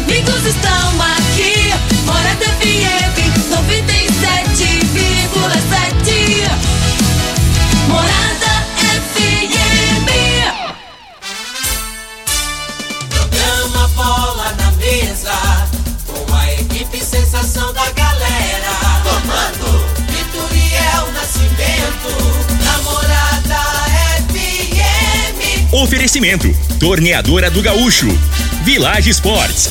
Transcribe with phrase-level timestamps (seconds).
[0.00, 1.72] amigos estão aqui.
[2.04, 3.16] Morada FM
[3.50, 6.48] 97,7.
[7.88, 8.52] Morada
[9.04, 10.08] FM.
[13.10, 15.32] Programa Bola na Mesa,
[16.06, 18.70] com a equipe sensação da galera.
[19.04, 22.10] Comando Vitoriel Nascimento,
[22.64, 23.60] namorada
[24.28, 25.72] FM.
[25.72, 28.06] Oferecimento: Torneadora do Gaúcho,
[28.64, 29.70] Village Sports,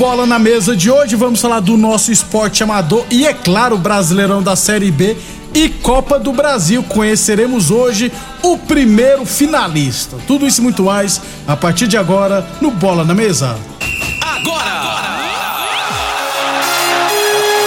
[0.00, 4.42] Bola na Mesa de hoje, vamos falar do nosso esporte amador e, é claro, Brasileirão
[4.42, 5.14] da Série B
[5.52, 6.82] e Copa do Brasil.
[6.82, 8.10] Conheceremos hoje
[8.42, 10.16] o primeiro finalista.
[10.26, 13.58] Tudo isso e muito mais a partir de agora no Bola na Mesa.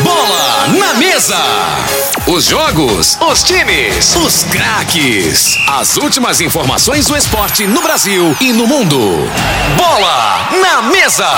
[0.01, 2.02] Bola na mesa.
[2.33, 5.55] Os jogos, os times, os craques.
[5.67, 8.97] As últimas informações do esporte no Brasil e no mundo.
[9.77, 11.29] Bola na mesa.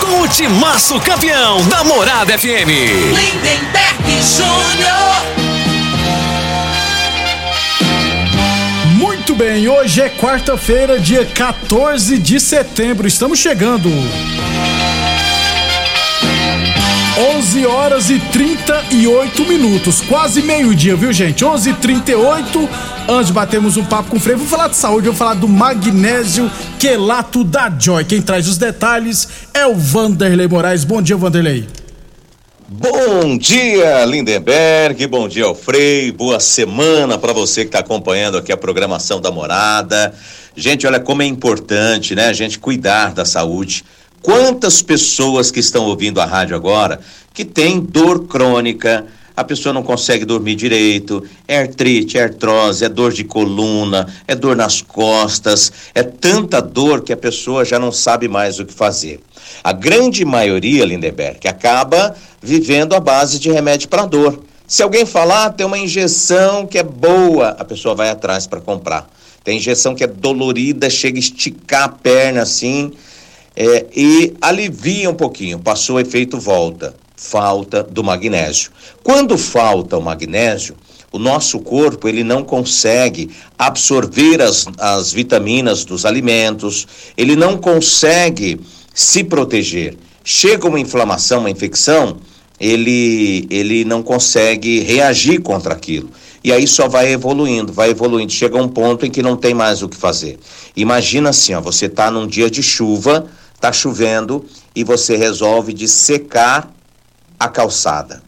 [0.00, 2.66] Com o timaço campeão da Morada FM.
[3.14, 5.18] Lindenberg Júnior.
[8.94, 13.06] Muito bem, hoje é quarta-feira, dia 14 de setembro.
[13.06, 13.90] Estamos chegando.
[17.18, 21.44] 11 horas e 38 minutos, quase meio-dia, viu, gente?
[21.44, 22.68] 11 h 38
[23.08, 24.38] Antes batemos um papo com o Freio.
[24.38, 28.04] Vou falar de saúde, vou falar do magnésio quelato da Joy.
[28.04, 30.84] Quem traz os detalhes é o Vanderlei Moraes.
[30.84, 31.66] Bom dia, Vanderlei.
[32.68, 35.04] Bom dia, Lindenberg.
[35.08, 36.12] Bom dia, Alfrei.
[36.12, 40.14] Boa semana para você que está acompanhando aqui a programação da Morada.
[40.54, 42.26] Gente, olha como é importante, né?
[42.26, 43.84] A gente cuidar da saúde.
[44.22, 47.00] Quantas pessoas que estão ouvindo a rádio agora
[47.32, 49.06] que tem dor crônica,
[49.36, 54.34] a pessoa não consegue dormir direito, é artrite, é artrose, é dor de coluna, é
[54.34, 58.74] dor nas costas, é tanta dor que a pessoa já não sabe mais o que
[58.74, 59.20] fazer.
[59.62, 64.42] A grande maioria, Lindenberg, acaba vivendo à base de remédio para dor.
[64.66, 68.60] Se alguém falar, ah, tem uma injeção que é boa, a pessoa vai atrás para
[68.60, 69.08] comprar.
[69.44, 72.92] Tem injeção que é dolorida, chega a esticar a perna assim
[73.60, 78.70] é, e alivia um pouquinho, passou o efeito volta, falta do magnésio.
[79.02, 80.76] Quando falta o magnésio,
[81.10, 86.86] o nosso corpo ele não consegue absorver as, as vitaminas dos alimentos,
[87.16, 88.60] ele não consegue
[88.94, 89.96] se proteger.
[90.22, 92.18] Chega uma inflamação, uma infecção,
[92.60, 96.10] ele, ele não consegue reagir contra aquilo.
[96.44, 98.30] E aí só vai evoluindo, vai evoluindo.
[98.32, 100.38] Chega um ponto em que não tem mais o que fazer.
[100.76, 103.26] Imagina assim, ó, você está num dia de chuva,
[103.58, 106.70] está chovendo e você resolve de secar
[107.38, 108.22] a calçada.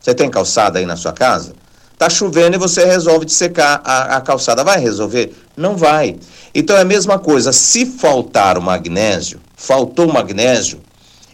[0.00, 1.54] Você tem calçada aí na sua casa?
[1.96, 4.64] Tá chovendo e você resolve de secar a, a calçada.
[4.64, 5.32] Vai resolver?
[5.56, 6.16] Não vai.
[6.52, 7.52] Então é a mesma coisa.
[7.52, 10.80] Se faltar o magnésio, faltou o magnésio,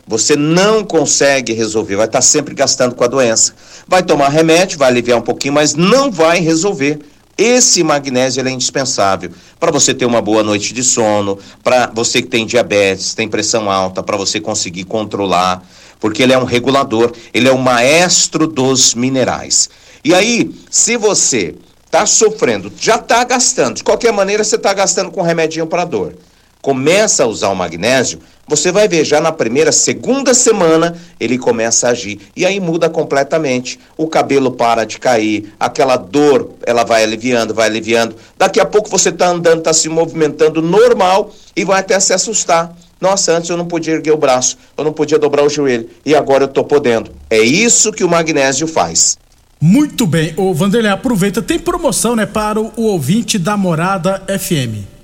[0.07, 1.97] você não consegue resolver.
[1.97, 3.54] Vai estar sempre gastando com a doença.
[3.89, 7.01] Vai tomar remédio, vai aliviar um pouquinho, mas não vai resolver.
[7.41, 12.28] Esse magnésio é indispensável para você ter uma boa noite de sono, para você que
[12.28, 15.66] tem diabetes, tem pressão alta, para você conseguir controlar,
[15.98, 19.71] porque ele é um regulador, ele é o maestro dos minerais.
[20.04, 21.54] E aí, se você
[21.87, 26.15] está sofrendo, já está gastando, de qualquer maneira você está gastando com remedinho para dor.
[26.62, 28.21] Começa a usar o magnésio,
[28.51, 32.91] você vai ver já na primeira, segunda semana ele começa a agir e aí muda
[32.91, 33.78] completamente.
[33.97, 38.16] O cabelo para de cair, aquela dor ela vai aliviando, vai aliviando.
[38.36, 42.77] Daqui a pouco você está andando, está se movimentando normal e vai até se assustar.
[43.01, 46.15] Nossa, antes eu não podia erguer o braço, eu não podia dobrar o joelho e
[46.15, 47.13] agora eu estou podendo.
[47.30, 49.16] É isso que o magnésio faz.
[49.60, 50.34] Muito bem.
[50.36, 51.41] Ô, Vanderlei, aproveita.
[51.41, 55.00] Tem promoção, né, para o, o ouvinte da Morada FM.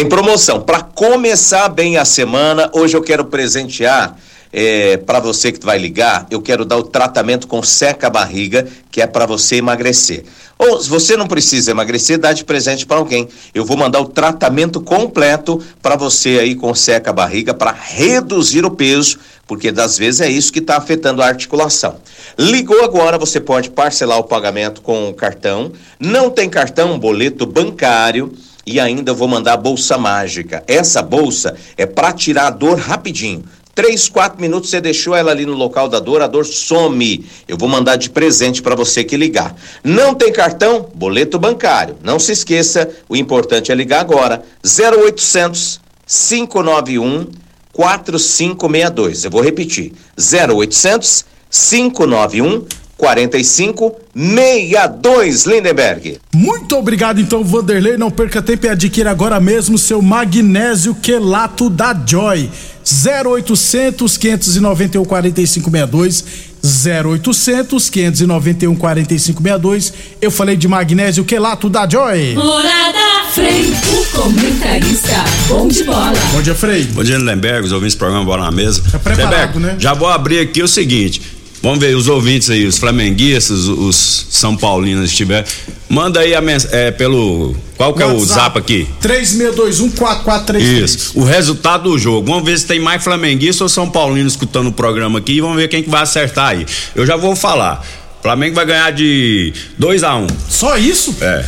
[0.00, 4.16] Em promoção, para começar bem a semana, hoje eu quero presentear
[4.50, 9.02] é, para você que vai ligar, eu quero dar o tratamento com seca barriga, que
[9.02, 10.24] é para você emagrecer.
[10.58, 13.28] Ou se você não precisa emagrecer, dá de presente para alguém.
[13.54, 18.70] Eu vou mandar o tratamento completo para você aí com seca barriga para reduzir o
[18.70, 21.96] peso, porque das vezes é isso que está afetando a articulação.
[22.38, 25.72] Ligou agora, você pode parcelar o pagamento com o cartão.
[25.98, 28.32] Não tem cartão, boleto bancário
[28.66, 30.62] e ainda vou mandar a bolsa mágica.
[30.66, 33.44] Essa bolsa é para tirar a dor rapidinho.
[33.74, 37.24] Três, quatro minutos você deixou ela ali no local da dor, a dor some.
[37.48, 39.54] Eu vou mandar de presente para você que ligar.
[39.82, 40.90] Não tem cartão?
[40.94, 41.96] Boleto bancário.
[42.02, 44.42] Não se esqueça, o importante é ligar agora.
[44.64, 47.28] 0800 591
[47.72, 49.24] 4562.
[49.24, 49.94] Eu vou repetir.
[50.18, 52.66] 0800 591
[53.00, 56.18] 4562 Lindenberg.
[56.34, 57.96] Muito obrigado, então, Vanderlei.
[57.96, 62.50] Não perca tempo e adquira agora mesmo seu magnésio quelato da Joy.
[62.84, 66.50] 0800 591 4562.
[66.62, 69.94] 0800 591 4562.
[70.20, 72.34] Eu falei de magnésio quelato da Joy.
[72.34, 73.00] Morada
[73.32, 76.12] Frei, o comentarista bom de bola.
[76.32, 76.84] Bom dia, Frei.
[76.84, 78.82] Bom dia, Lindenberg, os ouvintes do programa Bola na Mesa.
[78.90, 79.76] Tá preparado, Lindenberg, né?
[79.78, 81.39] Já vou abrir aqui o seguinte.
[81.62, 85.46] Vamos ver os ouvintes aí, os flamenguistas, os São Paulinos estiver.
[85.88, 87.54] Manda aí a é, pelo.
[87.76, 88.86] Qual que é o zap aqui?
[89.02, 90.60] 36214433.
[90.60, 91.18] Isso.
[91.18, 92.26] O resultado do jogo.
[92.26, 95.56] Vamos ver se tem mais flamenguista ou São Paulino escutando o programa aqui e vamos
[95.56, 96.66] ver quem que vai acertar aí.
[96.94, 97.84] Eu já vou falar.
[98.22, 100.26] Flamengo vai ganhar de 2 a 1 um.
[100.48, 101.16] Só isso?
[101.20, 101.44] É.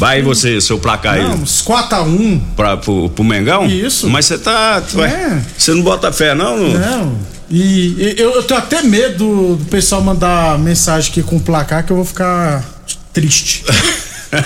[0.00, 1.22] Vai você, seu placar aí.
[1.22, 2.40] Não, uns 4x1.
[2.56, 3.66] Pra, pro, pro Mengão?
[3.66, 4.08] Isso.
[4.08, 4.82] Mas você tá.
[5.04, 5.40] É.
[5.56, 6.56] Você não bota fé, não?
[6.56, 7.18] no- Não.
[7.50, 11.92] E eu, eu tenho até medo do pessoal mandar mensagem aqui com o placar que
[11.92, 12.64] eu vou ficar
[13.12, 13.64] triste.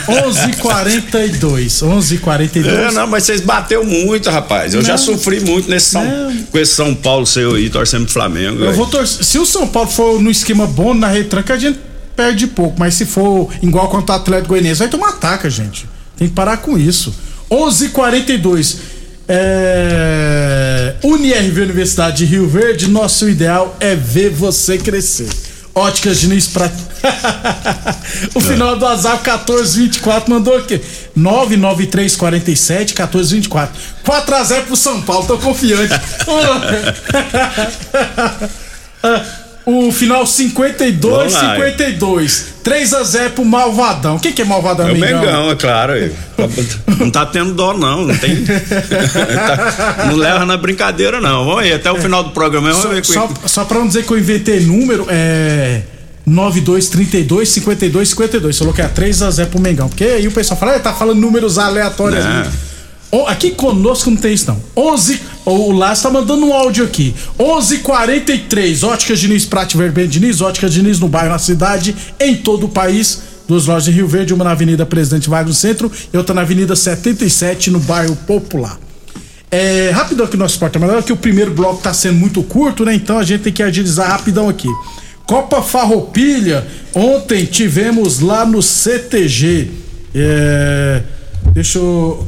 [0.08, 1.82] 11:42.
[1.82, 2.66] 11:42.
[2.66, 4.74] É, não, mas vocês bateu muito, rapaz.
[4.74, 4.98] Eu já Não.
[4.98, 6.36] sofri muito nesse São, Não.
[6.50, 8.64] com esse São Paulo seu aí, torcendo pro Flamengo.
[8.64, 9.24] Eu vou torcer.
[9.24, 11.78] Se o São Paulo for no esquema bom na retranca, a gente
[12.16, 12.76] perde pouco.
[12.78, 15.86] Mas se for igual contra o Atlético Goianiense, vai tomar ataca, gente.
[16.16, 17.14] Tem que parar com isso.
[17.50, 18.76] 11:42.
[19.26, 20.96] É...
[21.02, 25.28] UniRV Universidade de Rio Verde, nosso ideal é ver você crescer.
[25.74, 26.70] Óticas Diniz pra.
[28.34, 30.80] o final do azar 1424 mandou aqui.
[31.16, 33.80] 99347 1424.
[34.04, 35.94] 4x0 pro São Paulo, tô confiante.
[39.66, 42.46] o final 52 Vamos lá, 52.
[42.64, 44.16] 3x0 pro Malvadão.
[44.16, 45.20] O que, que é Malvadão, É o Mengão?
[45.20, 45.92] Mengão, é claro.
[46.98, 48.04] Não tá tendo dó, não.
[48.06, 48.44] Não tem.
[48.44, 51.44] Tá- não leva na brincadeira, não.
[51.44, 52.72] Vamos aí, até o final do programa.
[52.72, 55.82] Vamos ver Só, com só, só pra não dizer que eu inventei número, é.
[56.26, 58.56] 9232 52 52.
[58.56, 59.88] Você falou que é 3x0 pro Mengão.
[59.88, 62.24] Porque aí o pessoal fala, "Ah, tá falando números aleatórios.
[62.24, 62.73] É.
[63.12, 64.60] ali." Ó, Aqui conosco não tem isso não.
[64.76, 67.14] 11, o Lázaro tá mandando um áudio aqui.
[67.38, 68.82] 11:43.
[68.82, 73.22] Óticas Diniz Prate Verben Diniz, Óticas Diniz no bairro, na cidade, em todo o país.
[73.46, 76.40] Duas lojas em Rio Verde, uma na Avenida Presidente Vargas no centro e outra na
[76.40, 78.78] Avenida 77 no bairro Popular.
[79.50, 82.84] É, rapidão aqui no nosso Esporte Amarelo, que o primeiro bloco tá sendo muito curto,
[82.84, 82.94] né?
[82.94, 84.68] Então a gente tem que agilizar rapidão aqui.
[85.26, 89.70] Copa Farroupilha, ontem tivemos lá no CTG.
[90.14, 91.02] É,
[91.52, 92.26] deixa eu.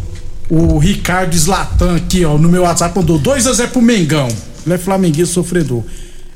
[0.49, 4.29] O Ricardo Slatan aqui, ó, no meu WhatsApp mandou 2x0 pro Mengão.
[4.65, 5.83] Ele é flamenguista sofredor.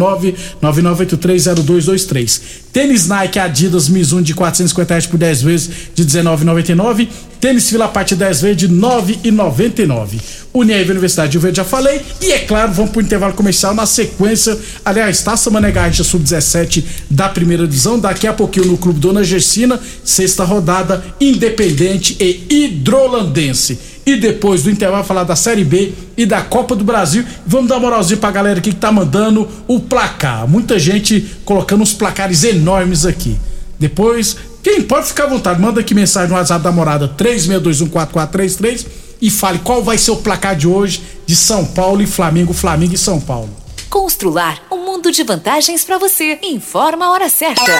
[0.63, 2.41] 999830223.
[2.73, 7.09] Tênis Nike Adidas Mizuno de 450 reais por 10 vezes de 19,99.
[7.41, 10.21] Tênis Fila Parte 10 vezes de 9,99.
[10.53, 12.03] Unieve Universidade de Verde, já falei.
[12.21, 14.59] E é claro, vamos pro intervalo comercial na sequência.
[14.85, 17.99] Aliás, Taça Mané Garrincha Sub-17 da primeira divisão.
[17.99, 23.79] Daqui a pouquinho no Clube Dona Gersina, sexta rodada, Independente e Hidrolandense.
[24.05, 27.25] E depois do intervalo falar da Série B e da Copa do Brasil.
[27.47, 30.47] Vamos dar uma moralzinha pra galera aqui que tá mandando o placar.
[30.47, 33.37] Muita gente colocando uns placares enormes aqui.
[33.79, 38.87] Depois, quem pode ficar à vontade, manda aqui mensagem no WhatsApp da morada 36214433
[39.21, 42.95] e fale qual vai ser o placar de hoje de São Paulo e Flamengo, Flamengo
[42.95, 43.51] e São Paulo.
[43.89, 46.39] Constrular um mundo de vantagens para você.
[46.43, 47.73] Informa a hora certa.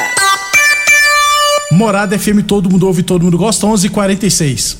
[1.71, 4.80] Morada FM, todo mundo ouve, todo mundo gosta, 11:46.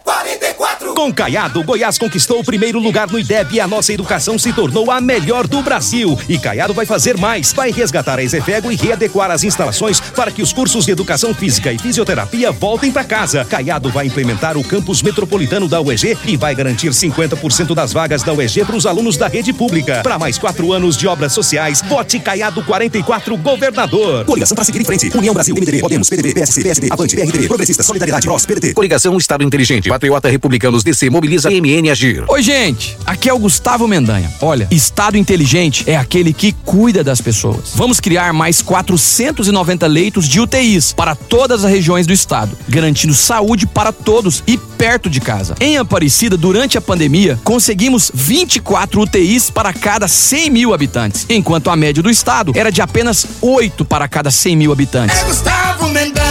[0.11, 0.93] 44.
[0.93, 4.91] Com Caiado, Goiás conquistou o primeiro lugar no IDEB e a nossa educação se tornou
[4.91, 6.19] a melhor do Brasil.
[6.27, 7.53] E Caiado vai fazer mais.
[7.53, 11.71] Vai resgatar a Ezefego e readequar as instalações para que os cursos de educação física
[11.71, 13.45] e fisioterapia voltem para casa.
[13.45, 18.33] Caiado vai implementar o campus metropolitano da UEG e vai garantir 50% das vagas da
[18.33, 20.01] UEG para os alunos da rede pública.
[20.03, 24.25] Para mais quatro anos de obras sociais, vote Caiado 44 governador.
[24.25, 25.09] Coligação para seguir em frente.
[25.17, 28.73] União Brasil, MDB, Podemos, PDB, PSC, PSD, Avante, PRTB, Progressista, Solidariedade, PROS, PDT.
[28.73, 32.23] Coligação Estado Inteligente, Patriota Republicanos DC, Mobiliza MN Agir.
[32.27, 32.97] Oi, gente.
[33.05, 34.33] Aqui é o Gustavo Mendanha.
[34.41, 37.73] Olha, Estado inteligente é aquele que cuida das pessoas.
[37.75, 43.67] Vamos criar mais 490 leitos de UTIs para todas as regiões do estado, garantindo saúde
[43.67, 45.55] para todos e perto de casa.
[45.59, 51.75] Em Aparecida, durante a pandemia, conseguimos 24 UTIs para cada 100 mil habitantes, enquanto a
[51.75, 55.21] média do estado era de apenas 8 para cada 100 mil habitantes.
[55.21, 56.30] Gustavo Mendanha.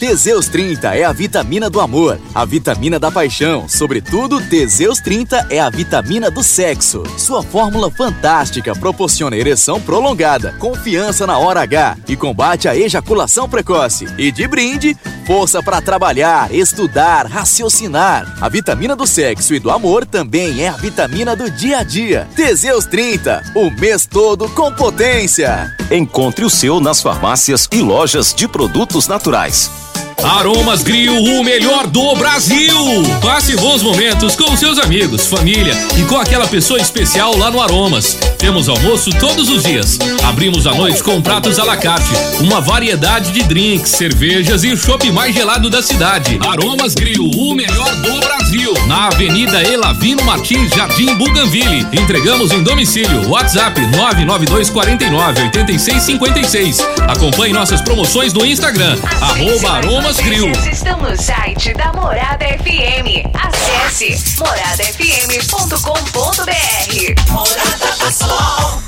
[0.00, 3.68] Teseus 30 é a vitamina do amor, a vitamina da paixão.
[3.68, 7.02] Sobretudo, Teseus 30 é a vitamina do sexo.
[7.18, 14.06] Sua fórmula fantástica proporciona ereção prolongada, confiança na hora H e combate a ejaculação precoce.
[14.16, 18.36] E de brinde, força para trabalhar, estudar, raciocinar.
[18.40, 22.28] A vitamina do sexo e do amor também é a vitamina do dia a dia.
[22.34, 25.74] Teseus 30, o mês todo com potência.
[25.90, 29.91] Encontre o seu nas farmácias e lojas de produtos naturais.
[30.24, 32.76] Aromas Grill, o melhor do Brasil.
[33.20, 38.16] Passe bons momentos com seus amigos, família e com aquela pessoa especial lá no Aromas.
[38.38, 39.98] Temos almoço todos os dias.
[40.22, 42.10] Abrimos à noite com pratos à la carte,
[42.40, 46.38] uma variedade de drinks, cervejas e o chopp mais gelado da cidade.
[46.46, 48.41] Aromas Grill, o melhor do Brasil.
[48.86, 51.86] Na Avenida Elavino Martins, Jardim Buganville.
[51.90, 53.30] Entregamos em domicílio.
[53.30, 56.80] WhatsApp 99249 8656.
[57.08, 58.98] Acompanhe nossas promoções no Instagram.
[59.22, 60.52] Arroba Aromas Grill.
[60.70, 63.24] Estão no site da Morada FM.
[63.32, 67.32] Acesse moradafm.com.br.
[67.32, 68.82] Morada do Sol.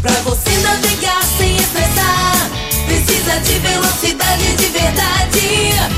[0.00, 2.50] Pra você navegar sem estressar,
[2.86, 5.97] precisa de velocidade de verdade.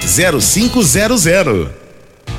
[0.00, 1.68] 0500.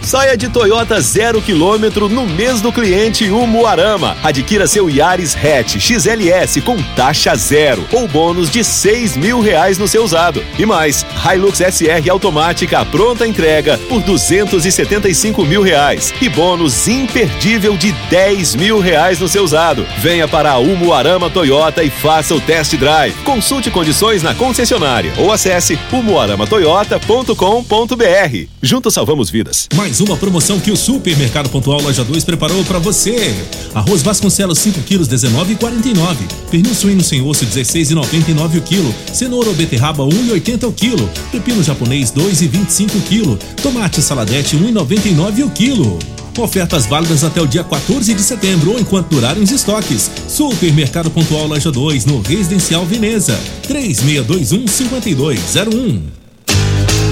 [0.01, 4.17] Saia de Toyota zero quilômetro no mês do cliente Umuarama.
[4.23, 9.87] Adquira seu Yaris Hatch XLS com taxa zero ou bônus de seis mil reais no
[9.87, 10.43] seu usado.
[10.57, 16.11] E mais, Hilux SR automática pronta entrega por duzentos e setenta e cinco mil reais
[16.19, 19.85] e bônus imperdível de dez mil reais no seu usado.
[19.99, 23.13] Venha para a Umuarama Toyota e faça o test drive.
[23.23, 28.47] Consulte condições na concessionária ou acesse umuaramatoyota.com.br.
[28.63, 29.69] Juntos salvamos vidas.
[29.91, 33.35] Mais uma promoção que o Supermercado Pontual Loja 2 preparou para você.
[33.75, 36.15] Arroz Vasconcelos 5 quilos 19,49.
[36.49, 38.95] Pernil suíno sem osso 16,99 o quilo.
[39.11, 41.09] Cenoura ou beterraba 1,80 o quilo.
[41.29, 43.37] Pepino japonês 2,25 o quilo.
[43.61, 45.99] Tomate saladete 1,99 o quilo.
[46.37, 50.09] Ofertas válidas até o dia 14 de setembro ou enquanto durarem os estoques.
[50.25, 53.37] Supermercado Pontual Loja 2 no Residencial Veneza.
[53.67, 56.20] 3621 5201.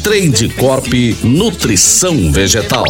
[0.00, 2.84] Trade Corp Nutrição Vegetal.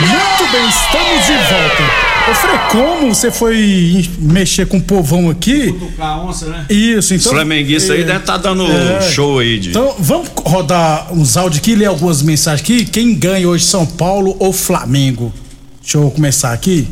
[0.00, 2.08] Muito bem, estamos de volta.
[2.30, 5.72] Ô, Frei, como você foi mexer com o povão aqui?
[5.72, 6.66] Cutucar onça, né?
[6.68, 7.32] Isso, então.
[7.32, 9.00] Os flamenguistas aí é, deve estar dando é.
[9.02, 9.70] show aí de.
[9.70, 12.84] Então, vamos rodar uns áudios aqui, ler algumas mensagens aqui.
[12.84, 15.32] Quem ganha hoje, São Paulo ou Flamengo?
[15.80, 16.88] Deixa eu começar aqui.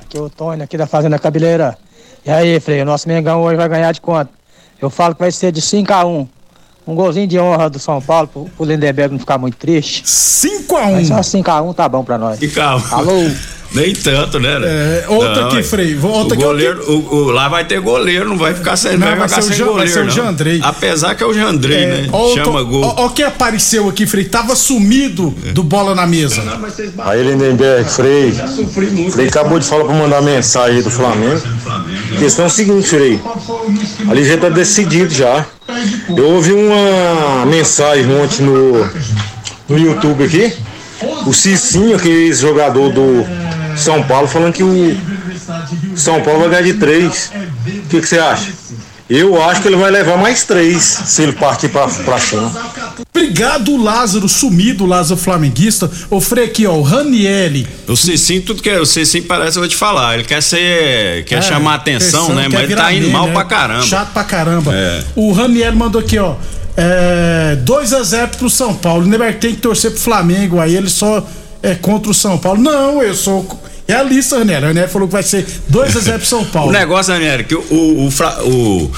[0.00, 1.76] Aqui é o Tony, aqui da Fazenda Cabeleira.
[2.24, 4.30] E aí, Frei, o nosso Mengão hoje vai ganhar de quanto?
[4.80, 6.26] Eu falo que vai ser de 5x1.
[6.86, 10.04] Um golzinho de honra do São Paulo pro, pro Lindenberg não ficar muito triste.
[10.04, 11.06] 5x1?
[11.08, 12.38] Só 5x1 tá bom pra nós.
[12.38, 12.92] 5x1.
[12.92, 13.30] Alô?
[13.74, 14.48] Nem tanto, né?
[14.62, 15.96] É, outra aqui, Frei.
[16.00, 19.08] Outra o aqui, goleiro, o, o- lá vai ter goleiro, não vai ficar sem, Não,
[19.08, 19.92] vai vai ficar ser o sem Jean- vai goleiro.
[19.92, 20.10] ser o não.
[20.12, 20.60] Jandrei.
[20.62, 22.08] Apesar que é o Jandrei, né?
[22.12, 22.84] Ó, Chama ó, gol.
[22.84, 24.24] Ó, ó quem apareceu aqui, Frei.
[24.24, 26.40] Tava sumido do bola na mesa.
[26.98, 28.32] Aí, Lindenberg, Frei.
[29.10, 31.42] Frei acabou de falar pra mandar mensagem aí do Flamengo.
[32.16, 33.20] A questão é o seguinte, Frei.
[34.08, 35.44] Ali já tá decidido já.
[36.08, 38.88] Eu ouvi uma mensagem ontem no,
[39.68, 40.50] no YouTube aqui.
[41.26, 43.26] O Cicinho, aquele jogador do
[43.76, 44.96] São Paulo, falando que o
[45.94, 47.30] São Paulo vai ganhar de três.
[47.66, 48.50] O que que você acha?
[49.10, 52.50] Eu acho que ele vai levar mais três se ele partir pra, pra cima.
[53.14, 55.90] Obrigado, Lázaro, sumido, Lázaro flamenguista.
[56.10, 57.66] Ô, Frei, aqui, ó, o Ranielli.
[57.88, 58.80] O Cicinho, tudo que é.
[58.80, 60.14] O Cicinho parece, eu vou te falar.
[60.14, 61.24] Ele quer ser.
[61.24, 62.46] Quer É, chamar atenção, né?
[62.48, 63.32] Mas ele virar tá indo mal né?
[63.32, 63.82] pra caramba.
[63.86, 64.74] Chato pra caramba.
[64.74, 65.02] É.
[65.14, 66.34] O Raniel mandou aqui, ó.
[66.76, 69.04] É, 2x0 pro São Paulo.
[69.04, 70.60] O Neymar tem que torcer pro Flamengo.
[70.60, 71.26] Aí ele só
[71.62, 72.60] é contra o São Paulo.
[72.62, 73.48] Não, eu sou
[73.88, 74.64] É a lista, Ranieri.
[74.64, 76.68] O Ranieri falou que vai ser 2x0 pro São Paulo.
[76.70, 78.92] O negócio, Ranieri, que o, o, o, o-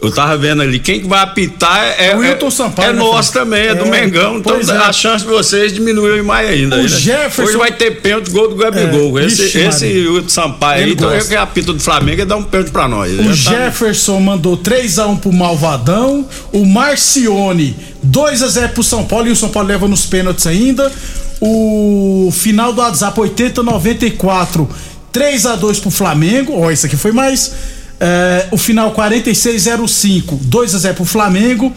[0.00, 2.98] eu tava vendo ali, quem que vai apitar é, O é, Wilton Sampaio, é né,
[3.00, 4.38] nosso também, é, do É, Mengão.
[4.38, 4.76] Então é.
[4.78, 6.76] a chance de vocês diminuiu mais ainda.
[6.76, 6.88] O né?
[6.88, 9.18] Jefferson- Hoje vai ter pênalti, gol do Gabigol.
[9.18, 9.86] É, esse vixe, esse.
[10.08, 13.12] Wilton Sampaio aí, então que apito do Flamengo, ele dá um pênalti pra nós.
[13.12, 16.28] O Já tá- Jefferson mandou 3x1 pro Malvadão.
[16.52, 19.26] O Marcione, 2x0 pro São Paulo.
[19.26, 20.92] E o São Paulo leva nos pênaltis ainda.
[21.40, 24.68] O final do WhatsApp 8094,
[25.12, 26.52] 3x2 pro Flamengo.
[26.60, 27.52] Ó, isso aqui foi mais.
[28.00, 31.72] É, o final 4605, 2x0 pro Flamengo.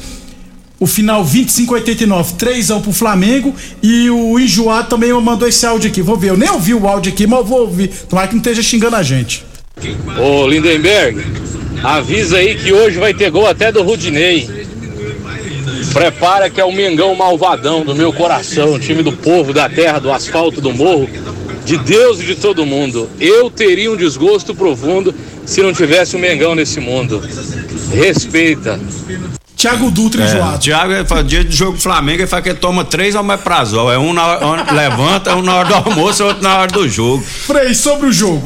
[0.80, 3.56] O final 2589, 3x1 pro Flamengo.
[3.84, 6.02] E o Enjoado também mandou esse áudio aqui.
[6.02, 6.30] Vou ver.
[6.30, 7.88] Eu nem ouvi o áudio aqui, mas eu vou ouvir.
[8.10, 9.46] Tomara que não esteja xingando a gente.
[10.20, 11.24] Ô Lindenberg,
[11.84, 14.50] avisa aí que hoje vai ter gol até do Rudinei.
[15.94, 20.12] Prepara que é o Mengão malvadão do meu coração, time do povo, da terra, do
[20.12, 21.10] asfalto, do morro,
[21.66, 23.10] de Deus e de todo mundo.
[23.20, 25.14] Eu teria um desgosto profundo
[25.46, 27.22] se não tivesse o Mengão nesse mundo.
[27.94, 28.80] Respeita.
[29.56, 30.56] Thiago Dutra É, enjoado.
[30.56, 33.14] o Thiago, ele fala, dia de jogo do Flamengo, ele fala que ele toma três
[33.16, 33.92] omeprazol.
[33.92, 37.24] É um na hora, levanta, um na hora do almoço, outro na hora do jogo.
[37.24, 38.44] Frei, sobre o jogo.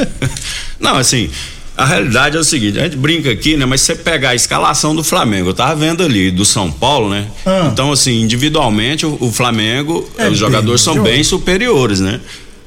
[0.80, 1.28] Não, assim,
[1.76, 3.66] a realidade é o seguinte, a gente brinca aqui, né?
[3.66, 7.10] Mas se você pegar a escalação do Flamengo, eu tava vendo ali, do São Paulo,
[7.10, 7.26] né?
[7.44, 7.68] Ah.
[7.70, 12.20] Então, assim, individualmente, o, o Flamengo, É os jogadores são bem bem superiores, né?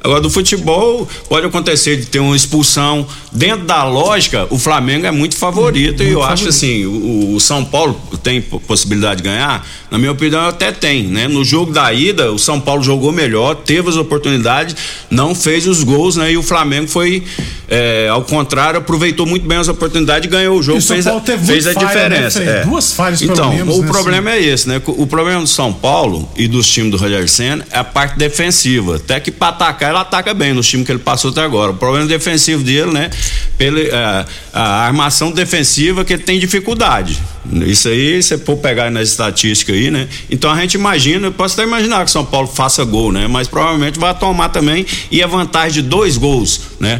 [0.03, 3.05] Agora, do futebol, pode acontecer de ter uma expulsão.
[3.31, 6.01] Dentro da lógica, o Flamengo é muito favorito.
[6.01, 9.65] e eu acho assim, o, o São Paulo tem po- possibilidade de ganhar?
[9.91, 11.27] Na minha opinião, até tem, né?
[11.27, 14.75] No jogo da ida, o São Paulo jogou melhor, teve as oportunidades,
[15.09, 16.31] não fez os gols, né?
[16.31, 17.23] E o Flamengo foi,
[17.73, 21.21] é, ao contrário, aproveitou muito bem as oportunidades e ganhou o jogo, E fez, a,
[21.21, 22.41] fez a falha, né, diferença.
[22.41, 22.53] Frei?
[22.53, 22.63] é.
[22.65, 24.81] Duas falhas, pelo então, menos, o né, problema é esse, né?
[24.85, 28.97] O problema do São Paulo e dos times do Roger Senna é a parte defensiva.
[28.97, 31.71] Até que para atacar, ele ataca bem nos times que ele passou até agora.
[31.71, 33.09] O problema defensivo dele, né?
[33.57, 37.17] Pela, é, a armação defensiva que ele tem dificuldade.
[37.65, 40.09] Isso aí, você for pegar nas estatísticas aí, né?
[40.29, 43.27] Então a gente imagina, eu posso até imaginar que o São Paulo faça gol, né?
[43.27, 46.99] Mas provavelmente vai tomar também e a vantagem de dois gols, né?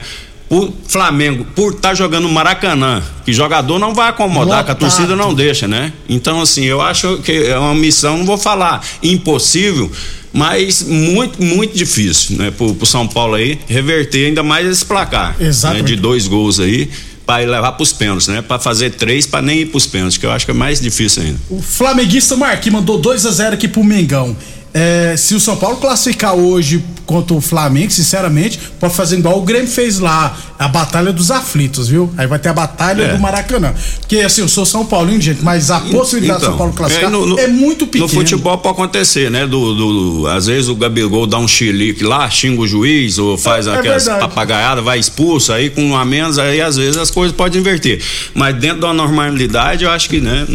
[0.52, 4.80] O Flamengo, por estar jogando no Maracanã, que jogador não vai acomodar, que a Lotado.
[4.80, 5.94] torcida não deixa, né?
[6.10, 9.90] Então, assim, eu acho que é uma missão, não vou falar impossível,
[10.34, 12.52] mas muito, muito difícil, né?
[12.52, 15.38] Pro, pro São Paulo aí reverter ainda mais esse placar.
[15.40, 15.84] Exatamente.
[15.84, 15.88] Né?
[15.88, 16.90] De dois gols aí,
[17.26, 18.42] para levar pros pênaltis, né?
[18.42, 21.24] Para fazer três, para nem ir pros pênaltis, que eu acho que é mais difícil
[21.24, 21.40] ainda.
[21.50, 24.36] O flamenguista Marquinhos mandou 2 a 0 aqui pro Mengão.
[24.74, 29.41] É, se o São Paulo classificar hoje contra o Flamengo, sinceramente, pode fazer igual o
[29.41, 32.12] Grêmio fez lá, a Batalha dos Aflitos, viu?
[32.17, 33.13] Aí vai ter a Batalha É.
[33.13, 33.74] do Maracanã.
[34.00, 37.12] Porque assim, eu sou São Paulino, gente, mas a possibilidade do São Paulo classificar é,
[37.12, 38.04] no- no- é muito pequena.
[38.06, 39.45] No futebol pode acontecer, né?
[39.45, 39.74] Do,
[40.21, 43.71] do- às vezes o Gabigol dá um chilique lá, xinga o juiz, ou faz É-
[43.71, 44.28] é aquelas verdade.
[44.28, 48.02] papagaiadas, vai expulso, aí com um a menos, aí às vezes as coisas podem inverter.
[48.34, 50.45] Mas dentro da normalidade, eu acho que, né?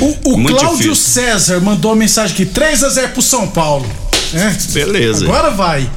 [0.00, 0.94] O, o muito Cláudio difícil.
[0.94, 3.86] César mandou uma mensagem aqui: 3 a 0 pro São Paulo.
[4.34, 4.72] É.
[4.72, 5.24] Beleza.
[5.24, 5.88] Agora vai.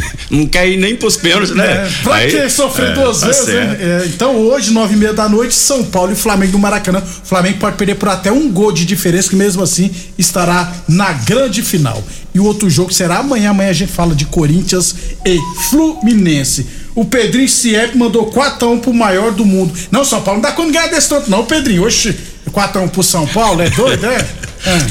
[0.30, 1.64] Não quer ir nem pros pênaltis, né?
[1.64, 3.68] É, pra Aí- que sofrer é, duas tá vezes, certo.
[3.68, 3.76] né?
[3.80, 7.00] É, então hoje, nove e meia da noite, São Paulo e Flamengo do Maracanã.
[7.00, 11.12] O Flamengo pode perder por até um gol de diferença, que mesmo assim estará na
[11.12, 12.02] grande final.
[12.34, 13.50] E o outro jogo será amanhã.
[13.50, 15.38] Amanhã a gente fala de Corinthians e
[15.70, 16.66] Fluminense.
[16.94, 19.72] O Pedrinho Ciep mandou 4x1 pro maior do mundo.
[19.90, 21.84] Não, São Paulo não dá quando ganhar desse tanto, não, Pedrinho.
[21.84, 22.14] Oxe,
[22.50, 24.16] 4x1 pro São Paulo, é doido, é?
[24.66, 24.86] é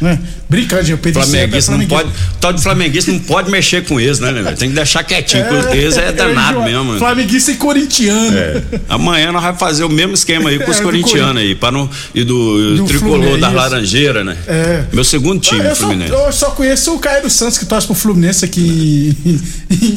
[0.00, 0.18] né?
[0.50, 2.10] Brincando, o Pedrinho Ciep é Flamenguista não pode.
[2.40, 4.52] Tal de flamenguista não pode mexer com eles, né, né?
[4.58, 6.98] Tem que deixar quietinho, porque eles é danado mesmo.
[6.98, 8.36] Flamenguista e corintiano.
[8.36, 8.62] É.
[8.88, 11.70] Amanhã nós vamos fazer o mesmo esquema aí com os É, do corintianos aí, para
[11.70, 13.40] não, e do, Do tricolor Fluminense.
[13.40, 14.36] das Laranjeiras, né?
[14.48, 14.84] É.
[14.92, 16.12] Meu segundo time, eu, só, Fluminense.
[16.12, 19.16] eu só conheço o Caio dos Santos que torce pro Fluminense aqui.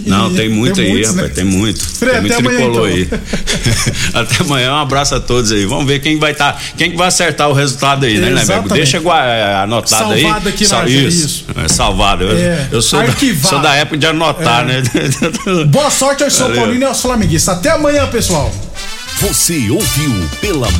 [0.05, 1.33] Não, tem muito aí, muitos, rapaz, né?
[1.33, 1.83] tem muito.
[1.83, 3.19] Fred, tem muito até amanhã, tricolor então.
[3.23, 4.21] aí.
[4.21, 5.65] até amanhã, um abraço a todos aí.
[5.65, 8.43] Vamos ver quem vai estar, quem que vai acertar o resultado aí, né, né?
[8.71, 10.42] Deixa é, anotado aí.
[10.43, 11.45] Salvado aqui na Sal- agenda, isso, isso.
[11.55, 12.23] É, salvado.
[12.23, 13.13] Eu, É, eu sou, da,
[13.49, 14.81] sou da época de anotar, É.
[14.81, 14.83] né?
[15.67, 16.61] Boa sorte aos São Valeu.
[16.61, 17.57] Paulino e aos Flamenguistas.
[17.57, 18.51] Até amanhã, pessoal.
[19.21, 20.67] Você ouviu pela